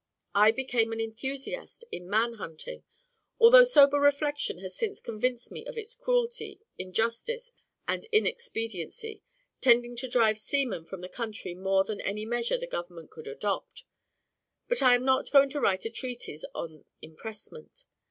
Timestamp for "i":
0.33-0.49, 14.81-14.95